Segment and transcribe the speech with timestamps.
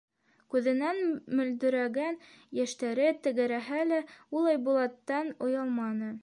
[0.53, 1.01] Күҙенән
[1.39, 2.17] мөлдөрәгән
[2.61, 4.01] йәштәре тәгәрәһә лә,
[4.41, 6.11] ул Айбулаттан оялманы.